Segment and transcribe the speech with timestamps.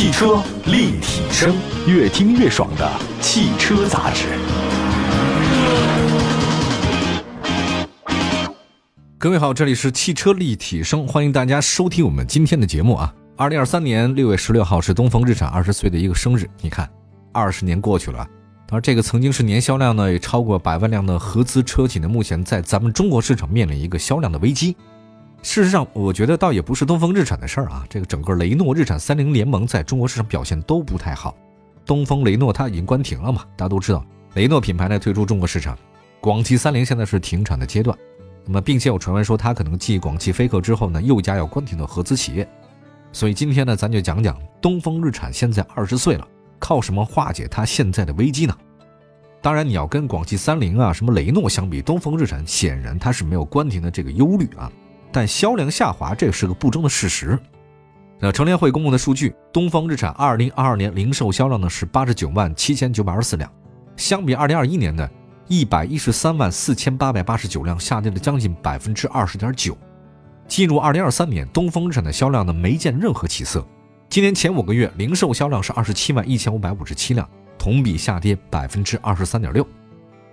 [0.00, 1.54] 汽车立体声，
[1.86, 4.28] 越听越爽的汽车杂志。
[9.18, 13.14] 各位好，这里是汽车立体声，欢迎大家收听我们今天的节目啊。
[13.36, 16.88] 二零二三年六月十六号是东风日产二十岁的一个生日，你看，
[17.30, 18.26] 二十年过去了。
[18.70, 24.74] 而这个曾经是年销量呢也超过百万辆的合资车企呢，目前在咱们中国市场面临一个销量的危机。
[25.42, 31.34] 事实上，我觉得倒也不是东风日产的事儿啊，这个整个雷诺、日产、三菱联盟在中国市场表现都不太好。
[31.86, 35.76] 东风雷诺它已经关停了嘛，大家都知道，雷诺品牌呢退出中国市场，
[36.20, 37.96] 广汽三菱现在是停产的阶段。
[38.44, 42.46] 那么，并且有传闻说它可能继广汽菲克之后呢，又一家要关停的合资企业。
[43.12, 46.26] 所以今天呢，咱就讲讲东风日产现在二十岁了。
[46.58, 48.54] 靠什么化解它现在的危机呢？
[49.40, 54.70] 当然，你要跟广汽三菱啊、什么雷诺相比，东风日产显然它是没有关停的这个忧虑啊。
[55.12, 57.38] 但销量下滑，这是个不争的事实。
[58.18, 63.50] 那乘联会公布的数据，东风日产2022年零售销量呢是89万7924辆，
[63.96, 65.10] 相比2021年的
[65.48, 69.76] 113万4889辆，下跌了将近百分之二十点九。
[70.46, 73.66] 进入2023年，东风日产的销量呢没见任何起色。
[74.08, 79.66] 今年前五个月，零售销量是二十七万一千五百五十七辆，同比下跌百分之二十三点六。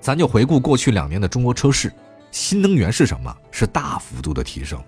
[0.01, 1.93] 咱就回顾过去两年的中国车市，
[2.37, 3.35] 新能源是什么？
[3.49, 4.79] 是大幅度的提升。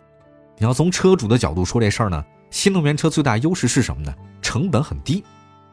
[0.59, 4.13] 你要从车主的角度说这事儿呢，新能源车最大优势是什么呢？
[4.39, 5.23] 成本很低，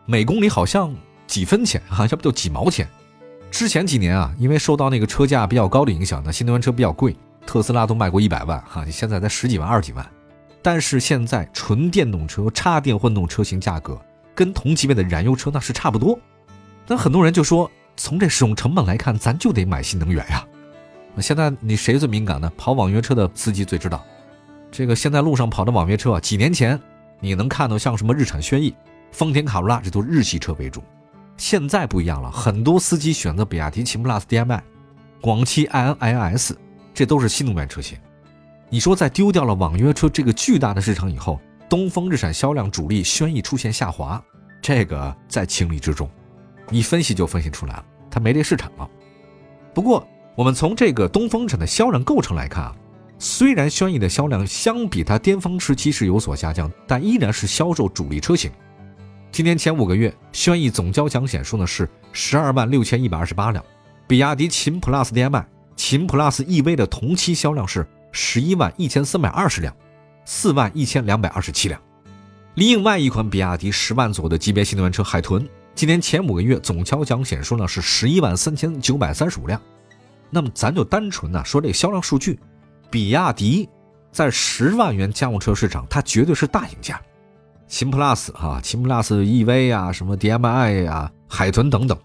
[0.06, 0.92] 每公里好像
[1.26, 2.88] 几分钱啊，要不就几毛钱。
[3.50, 10.10] 之前几年啊，因为受到那个车价比较高的影响呢，新能源车比较贵，特斯拉都卖过一百万哈，你现在才十几万、二十几万。
[10.62, 14.00] 但是现在纯电动车、插电混动车型价格
[14.34, 16.18] 跟同级别的燃油车那是差不多，
[16.86, 20.42] 那很多人就说，从这使用成本来看，咱就得买新能源呀。
[21.22, 22.50] 现在你谁最敏感呢？
[22.56, 24.04] 跑网约车的司机最知道。
[24.70, 26.78] 这个现在路上跑的网约车啊，几年前
[27.20, 28.74] 你能看到像什么日产轩逸、
[29.12, 30.82] 丰田卡罗拉，这都日系车为主。
[31.36, 34.62] 现在不一样了，很多司机选择比亚迪秦 PLUS DM-i、
[35.20, 35.94] 广汽埃安
[36.34, 36.52] INS，
[36.92, 37.98] 这都是新能源车型。
[38.68, 44.22] 你说在丢掉了网约车这个巨大的市场以后，东风日产销量主力轩逸出现下滑，
[44.60, 46.10] 这个在情理之中，
[46.70, 48.88] 一分析就分析出来了，它没这市场了。
[49.72, 52.76] 不过我们从这个东风日产的销量构成来看啊，
[53.18, 58.50] 虽然轩逸的销量相比它巅峰时期是有所下降，但依然是销售主力车型。
[59.32, 63.64] 今年前五个月，轩逸总交强险数呢是十二万六千一百二十八辆，
[64.06, 67.86] 比亚迪秦 PLUS DM-i、秦 PLUS EV 的同期销量是。
[68.18, 69.76] 十一万一千三百二十辆，
[70.24, 71.78] 四万一千两百二十七辆。
[72.54, 79.60] 另外一款比亚迪十万左右的级别新能源车海豚，今年前五个月总交强险数呢是十一万三千九百三十五辆。
[80.30, 82.38] 那么咱就单纯呢说这个销量数据，
[82.90, 83.68] 比亚迪
[84.10, 87.00] 在十万元家用车市场，它绝对是大赢家。
[87.68, 91.98] 秦 PLUS 哈，秦 PLUS EV 啊，什么 DM-i 呀，海豚等等。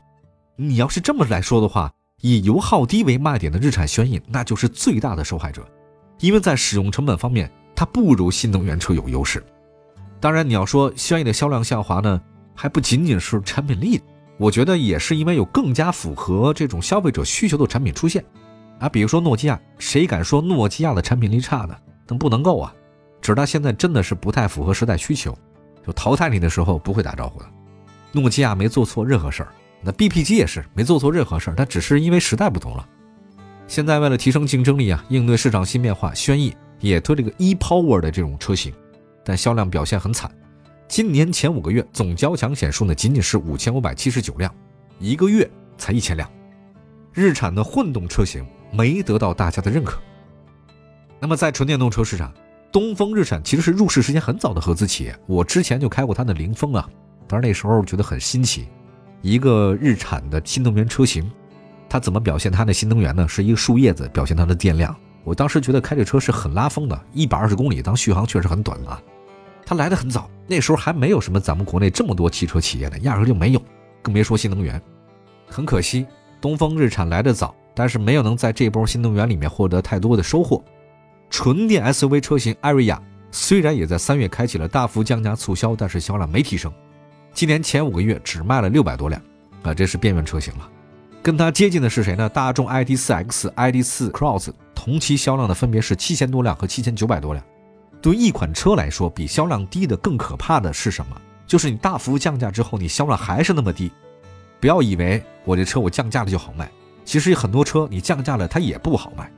[0.56, 5.64] 你要是这么来说的话，以油耗低为卖点的日产轩逸，那就是最大的受害者。
[6.20, 9.44] 因为在使用成本方面，它不如新能源车有优势。
[10.20, 12.22] 当然，你要说轩逸的销量下滑呢，
[12.56, 14.00] 还不仅仅是产品力，
[14.42, 18.26] 我觉得也是因为有更加符合这种消费者需求的产品出现。
[18.80, 21.78] 啊，比如说诺基亚，谁敢说诺基亚的产品力差呢？
[22.08, 22.74] 那不能够啊，
[23.22, 25.38] 只是它现在真的是不太符合时代需求，
[25.86, 27.46] 就淘汰你的时候不会打招呼的。
[28.12, 29.54] 诺基亚没做错任何事儿，
[29.84, 32.84] 那 BP 机也是没做错任何事儿，它只是因为时代不同了。
[33.68, 38.74] 现在为了提升竞争力啊，应对市场新变化，轩逸也推了个 ePower 的这种车型，
[39.24, 40.32] 但销量表现很惨。
[40.92, 44.54] 今年前五个月总交强险数呢仅仅是五千五百七十九辆，
[45.00, 46.30] 一个月才一千辆。
[47.14, 50.02] 日产的混动车型没得到大家的认可。
[51.18, 52.34] 那么在纯电动车市场，
[52.74, 56.86] 东风日产其实是入市时间很早的合资企业，我之前就开过它的凌风啊，
[57.26, 58.68] 当然那时候觉得很新奇，
[59.22, 61.32] 一个日产的新能源车型。
[61.88, 63.26] 它怎么表现它的新能源呢？
[63.26, 64.94] 是一个树叶子表现它的电量。
[65.24, 69.02] 我当时觉得开这车是很拉风的，一百二十公里当续航确实很短啊。
[69.66, 73.62] 它来的很早，那时候还没有什么咱们国内这么多汽车企业呢，压根就没有，
[74.02, 74.80] 更别说新能源。
[75.48, 76.06] 很可惜，
[76.42, 80.62] 东风日产来的早，但是没有能在这波新能源里面获得太多的收获。
[81.30, 83.02] 纯电 SUV 车型艾瑞亚
[83.32, 86.70] 虽然也在三月开启了大幅降价促销，但是销量没提升，
[87.32, 89.22] 今年前五个月只卖了六百多辆，
[89.64, 90.70] 啊，这是边缘车型了。
[91.24, 92.28] 跟它接近的是谁呢？
[92.28, 97.46] 大众 ID.4X、ID.4 Cross 同期销量的分别是七千多辆和七千九百多辆。
[98.02, 101.16] 对一款车来说，比销量低的更可怕的是什么？
[101.46, 103.92] 就是你大幅降价之后，你销量还是那么低。
[104.60, 106.72] 不要以为我这车我降价了就好卖，
[107.04, 109.30] 其实很多车你降价了它也不好卖。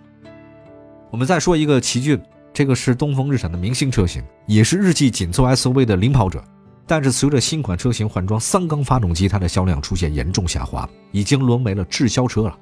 [1.10, 2.22] 我们再说一个奇骏，
[2.54, 6.44] 这个是东风日产的明星车型，也是日系紧凑 SUV 的领跑者。
[6.86, 12.58] 但是随着新款车型换装三缸发动机，它的销量出现严重下滑，已经沦为了滞销车了。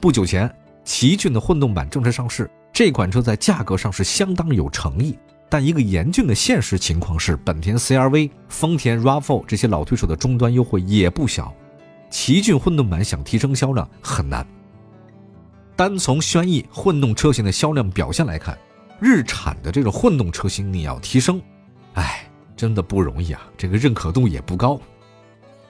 [0.00, 0.52] 不久前，
[0.84, 5.16] 奇骏的混动版正式上市，这款车在价格上是相当有诚意。
[5.50, 11.52] 但一个严峻的现实情况是，本田 CR-V、丰田 RAV4 这些老推手的终端优惠也不小，
[12.08, 14.46] 奇骏混动版想提升销量很难。
[15.74, 18.56] 单从轩逸混动车型的销量表现来看，
[19.00, 21.42] 日产的这种混动车型你要提升，
[21.94, 22.24] 哎，
[22.56, 24.80] 真的不容易啊，这个认可度也不高。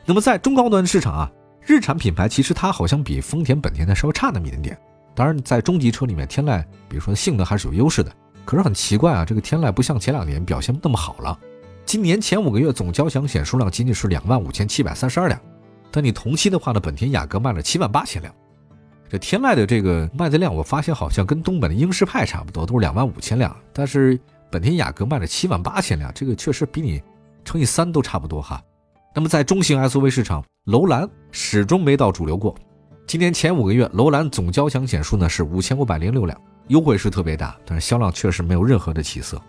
[0.04, 1.32] 那么在中高端市场啊，
[1.64, 4.78] 日产品牌其实它好像比丰田、本田的稍微差那么一点点。
[5.14, 8.12] 当然，在中级车里面，天籁比如说性能还是有优势的。
[8.44, 11.38] 可是很奇怪啊，这个天籁不像前两年表现那么好了。
[11.84, 15.40] 今年前五个月总交强险数量仅仅是两万五千七百三十二辆，
[15.90, 18.32] 但你同期的话呢，本田雅阁卖了七万八千辆。
[19.08, 23.54] 这天籁的这个卖的量，我发现好像跟东本的英仕派差不多，都是两万五千辆。
[23.72, 24.18] 但是
[24.50, 27.02] 本田雅阁卖了七万八千辆，这个确实比你
[27.44, 28.62] 乘以三都差不多哈。
[29.14, 32.54] 那么在中型 SUV 市场，楼兰始终没到主流过。
[33.04, 36.40] 今年前五个月，楼兰总交强险数呢是五千五百零六辆。
[36.70, 39.42] 优惠是特别大，但是销量确实没有任何的起色。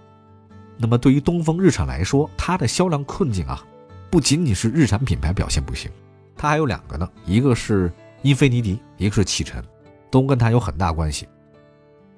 [0.76, 3.64] 那么对于东风日产来说，它的销量困境啊，
[4.10, 5.92] 不仅仅是日产品牌表现不行，
[6.36, 9.64] 它还有两个呢，一个是英菲尼迪，一个是启辰，
[10.10, 11.28] 都跟它有很大关系。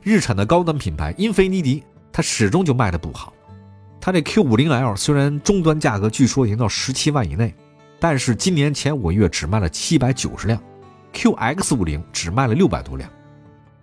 [0.02, 3.34] 日产的高端品牌英菲尼迪，它始终就卖的不好。
[4.00, 7.54] 它这 Q50L 虽然终端价格据说已经到十七万以内，
[8.00, 10.58] 但是今年前五个月只卖了七百九十辆
[11.12, 13.10] ，QX50 只卖了六百多辆。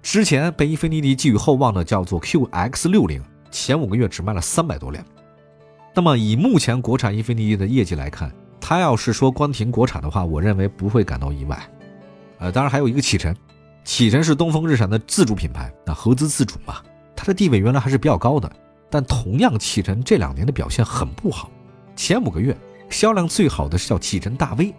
[0.03, 3.21] 之前被英菲尼迪寄予厚望的叫做 QX60，
[3.51, 5.05] 前五个月只卖了三百多辆。
[5.95, 11.61] 那么以目前国产英菲尼迪的业绩来看，它要是说关停国产的话，我认为不会感到意外。
[12.39, 13.37] 呃，当然还有一个启辰，
[13.85, 16.77] 启辰是东风日产的自主品牌，那合资自主嘛，
[17.15, 18.51] 它的地位原来还是比较高的。
[18.89, 21.51] 但同样，启辰这两年的表现很不好，
[21.95, 22.57] 前五个月
[22.89, 24.75] 销量最好的是叫启辰大 V，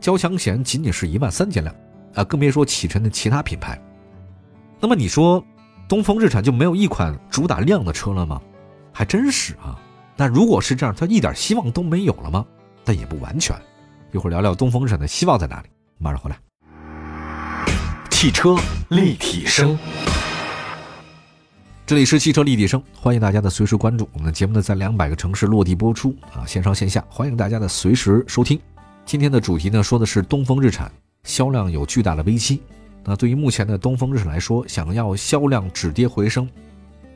[0.00, 1.74] 交强险仅仅是一万三千辆，
[2.14, 3.80] 啊，更别说启辰的其他品牌。
[4.82, 5.44] 那么你说，
[5.86, 8.40] 东风日产就没有一款主打量的车了吗？
[8.92, 9.78] 还真是啊。
[10.16, 12.44] 那如果是这样，它一点希望都没有了吗？
[12.82, 13.54] 但也不完全。
[14.10, 15.68] 一会儿聊聊东风日产的希望在哪里。
[15.98, 16.38] 马上回来。
[18.10, 18.56] 汽车
[18.88, 19.78] 立体声，
[21.84, 24.08] 这里是汽车立体声，欢迎大家的随时关注。
[24.14, 28.58] 我们的节目呢，在两百个城市落地播出啊，线上线下，欢迎大家的随时收听。
[29.04, 30.90] 今天的主题呢，说的是东风日产
[31.24, 32.62] 销量有巨大的危机。
[33.04, 36.48] 那对于目前的东风日产来说，想要销量止跌回升，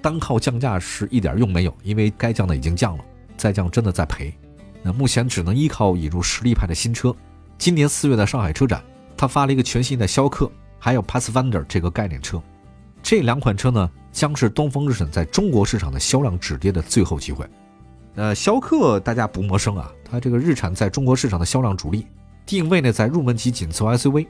[0.00, 3.04] 单靠降价是一点用没有，因为该降的已经降了，
[3.36, 4.32] 再降真的在赔。
[4.82, 7.14] 那目前只能依靠引入实力派的新车。
[7.56, 8.82] 今年四月的上海车展，
[9.16, 12.42] 他发了一个全新的逍客，还有 Pathfinder 这个概念车。
[13.02, 17.46] 这两款车呢，将是东风日产在中国市场的销量止跌的最后机会。
[18.16, 22.06] 呃，逍客大家不陌生啊，它这个日产在中国市场的销量主力，
[22.46, 24.26] 定位呢在入门级紧凑 SUV。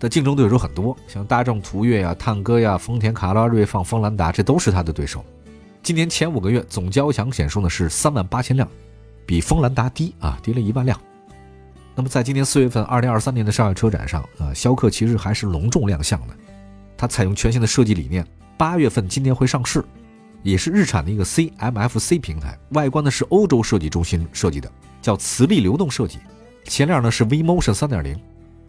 [0.00, 5.22] 的竞争对手很多，像大众途岳呀、探歌呀、丰田卡罗拉、锐放、锋兰达，这都是它的对手。
[5.82, 8.66] 今年前五个月总交强险数呢是三万八千辆，
[9.26, 10.98] 比锋兰达低啊，低了一万辆。
[11.94, 16.34] 那么在今年四月份，二零二三年的上海车展上啊，逍客其实还是隆重亮相的。
[16.96, 18.26] 它采用全新的设计理念，
[18.56, 19.84] 八月份今年会上市，
[20.42, 26.18] 也是日产的一个 CMF-C 平台，外观呢是欧洲设计中心设计的，叫磁力流动设计。
[26.64, 28.18] 前脸呢是 V Motion 三点零。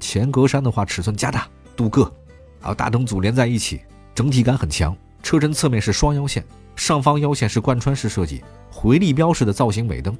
[0.01, 2.11] 前格栅的话，尺寸加大，镀铬，
[2.59, 3.79] 还有大灯组连在一起，
[4.13, 4.93] 整体感很强。
[5.23, 6.43] 车身侧面是双腰线，
[6.75, 10.17] 上方腰线是贯穿式设计，回力标式的造型尾灯，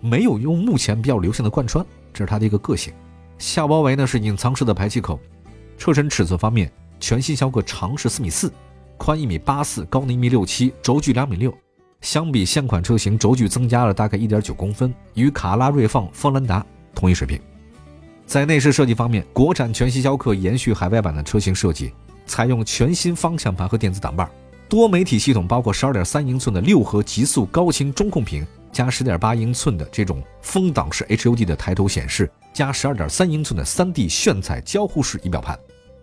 [0.00, 2.92] 没有用目前比较流行的贯穿，这是它的一个个性。
[3.38, 5.18] 下包围呢是隐藏式的排气口。
[5.78, 8.52] 车身尺寸方面，全新逍客长是四米四，
[8.98, 11.54] 宽一米八四，高呢一米六七，轴距两米六。
[12.00, 17.40] 相比现款车型，轴距增加了大概一点九公分，与卡拉锐放、锋兰达同一水平。
[18.30, 21.92] 在内饰设计方面，国产全新逍客延续海外版的车型设计，
[22.26, 24.30] 采用全新方向盘和电子挡把，
[24.68, 35.58] 多媒体系统包括十二点三英寸的六核极速高清中控屏，加十点八英寸的这种风挡式 HUD 的抬头显示，加十二点三英寸的三 D 炫彩交互式仪表盘，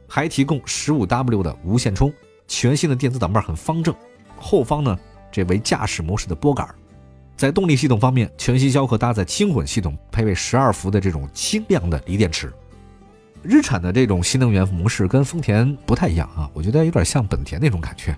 [0.05, 2.13] 还提供十五 W 的无线充，
[2.45, 3.95] 全新的电子挡把很方正，
[4.37, 4.99] 后方呢
[5.31, 6.67] 这为驾驶模式的拨杆。
[7.37, 12.51] 在动力系统方面，全新逍客搭载轻混系统，配备十二伏的这种轻量的锂电池。
[13.43, 18.17] 日产的这种新能源模式跟丰田不太一样啊，我觉得有点像本田那种感觉。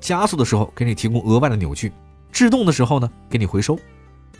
[0.00, 1.92] 加速的时候给你提供额外的扭矩，
[2.30, 3.76] 制动的时候呢给你回收，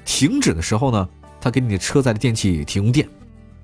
[0.04, 1.08] 停止的时候呢
[1.40, 3.08] 它给你的车载的电器提供电。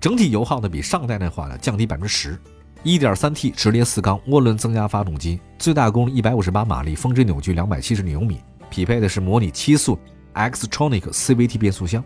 [0.01, 2.37] 整体油耗呢比上代那话呢降低百分之十。
[2.83, 9.97] 一点三 T 直列四缸涡轮增压发动机，最大功率一百五十八马力，峰值扭矩两百七十牛米，匹配的是模拟七速。
[10.37, 12.05] Xtronic CVT 变速箱，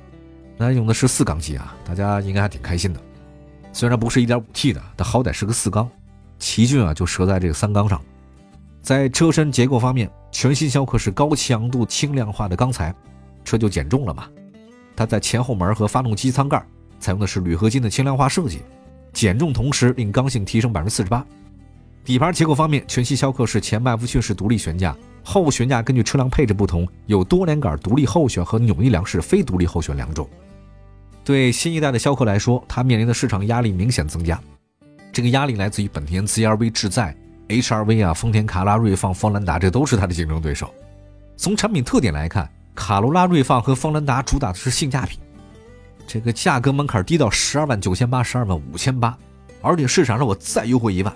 [0.57, 3.01] 那用的是四缸机啊，大家应该还挺开心的。
[3.73, 5.89] 虽然不是 1.5T 的，但好歹是个四缸，
[6.39, 8.01] 奇骏啊就折在这个三缸上。
[8.81, 12.95] 在车身结构方面，全新逍客是高强度轻量化的钢材，
[13.45, 14.29] 车就减重了嘛。
[14.97, 16.65] 它在前后门和发动机舱盖
[16.99, 18.61] 采用的是铝合金的轻量化设计，
[19.13, 21.25] 减重同时令刚性提升百分之四十八。
[22.05, 30.29] 底盘结构方面，全系逍客是前麦弗逊式独立悬架，后悬架根据车辆配置不同，有多连杆独立后悬和扭力梁式非独立后悬两种。
[31.23, 34.41] 对新一代的逍客来说，它面临的市场压力明显增加，
[35.13, 37.17] 这个压力来自于本田 CR-V 智在。
[37.49, 40.73] HR-V 啊，丰田卡罗拉、锐放、锋兰达，这都是它的竞争对手。
[41.37, 45.19] 从产品特点来看，卡罗拉、锐放和锋兰达主打的是性价比，
[46.07, 49.19] 这个价格门槛低到十二万九千八、十二万五千八，
[49.61, 51.13] 而且市场上我再优惠一万，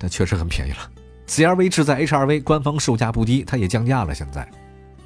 [0.00, 0.78] 那确实很便宜了。
[1.26, 4.14] CR-V 智在 HR-V 官方售价不低，它也降价了。
[4.14, 4.48] 现在，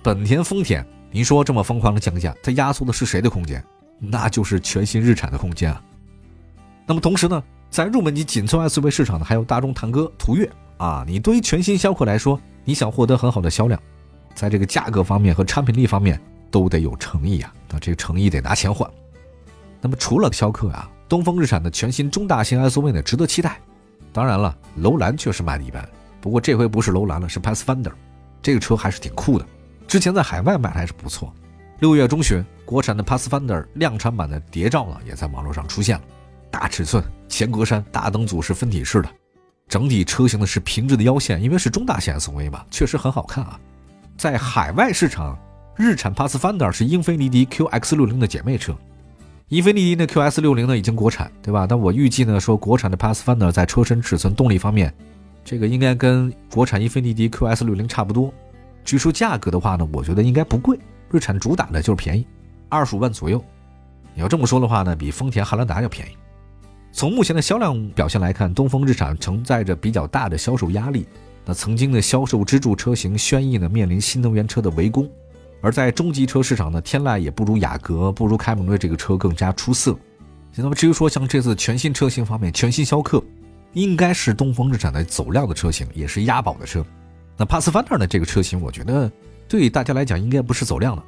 [0.02, 3.62] 本田、丰田，您说这么疯狂的降价，它压缩的是谁的空间？
[3.98, 5.82] 那就是全新日产的空间啊。
[6.86, 7.42] 那么同时呢？
[7.70, 11.04] 在入门级紧凑 SUV 市场呢，还有大众探歌、途岳啊。
[11.08, 13.80] 你对于全新逍客来说，你想获得很好的销量，
[14.32, 16.20] 在这个价格方面和产品力方面
[16.52, 17.52] 都得有诚意啊。
[17.70, 18.88] 那这个诚意得拿钱换。
[19.80, 23.60] 那么除了逍客啊，东风日产的全新中大型 SUV 呢，值得期待。
[24.14, 25.86] 当然了，楼兰确实卖的一般，
[26.20, 27.90] 不过这回不是楼兰了，是 Pathfinder，
[28.40, 29.44] 这个车还是挺酷的。
[29.88, 31.34] 之前在海外卖的还是不错。
[31.80, 36.04] 六月中旬，国产的 Pathfinder 量产版的谍照呢，也在网络上出现了。
[36.48, 39.08] 大尺寸前格栅大灯组是分体式的，
[39.66, 43.58] 整体车型呢是平直的腰线，因为是中大型 SUV 嘛，确实很好看啊。
[44.16, 45.36] 在海外市场，
[45.76, 48.72] 日产 Pathfinder 是英菲尼迪 QX60 的姐妹车，
[49.48, 51.66] 英菲尼迪的 QS60 呢已经国产，对吧？
[51.68, 54.92] 但我预计呢说国产的 Pathfinder 在车身尺寸、动力方面，
[55.44, 58.32] 这个应该跟国产英菲尼迪 QS60 差不多。
[58.84, 60.78] 据说价格的话呢，我觉得应该不贵，
[61.10, 62.26] 日产主打的就是便宜，
[62.70, 63.42] 二十五万左右。
[64.14, 66.12] 你要这么说的话呢，比丰田汉兰达要便宜。
[66.90, 71.06] 从目前的销量表现来看，东风日产承载着比较大的销售压力。
[71.44, 75.06] 那曾经的销售支柱车型轩逸呢，面临新能源车的围攻。
[75.64, 79.96] 而在中级车市场呢，天籁也不如雅阁、不如凯美瑞这个车更加出色。
[80.54, 83.24] 那么至于说像这次全新车型方面，全新逍客
[83.72, 86.84] 应该是东风日产的走量的车型，也是押宝的车。
[87.38, 89.10] 那帕斯凡特呢这个车型，我觉得
[89.48, 91.02] 对大家来讲应该不是走量的，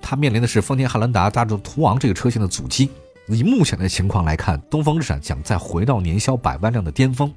[0.00, 2.88] 它面临的是丰田汉兰达、大众途昂这个车型的阻击。
[3.26, 7.30] 以目前的情况来看，东风日产想再回到年销百万辆的巅峰，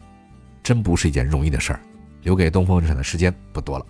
[0.63, 1.81] 真不是一件容易的事儿。
[2.23, 3.85] 留给东风日产的时间不多了。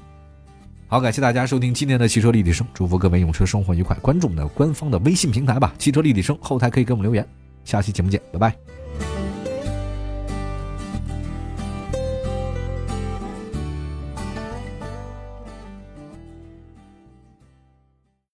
[0.92, 3.96] 好，感谢大家收听今天的汽车立体声，祝福各位用车生活愉快。
[4.02, 7.26] 关注我们的官方的微信平台吧，汽车立体声后台可以给我们留言。
[7.64, 8.81] 下期节目见，拜拜。